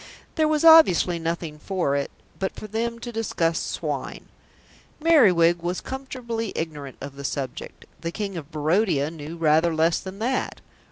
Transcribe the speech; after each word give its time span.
There 0.33 0.47
was 0.47 0.65
obviously 0.65 1.19
nothing 1.19 1.59
for 1.59 1.95
it 1.95 2.09
but 2.39 2.55
for 2.55 2.65
them 2.65 2.97
to 2.97 3.11
discuss 3.11 3.59
swine. 3.59 4.29
Merriwig 4.99 5.61
was 5.61 5.79
comfortably 5.79 6.51
ignorant 6.55 6.97
of 6.99 7.15
the 7.17 7.23
subject. 7.23 7.85
The 7.99 8.11
King 8.11 8.35
of 8.35 8.49
Barodia 8.51 9.11
knew 9.11 9.37
rather 9.37 9.75
less 9.75 9.99
than 9.99 10.17
that. 10.17 10.59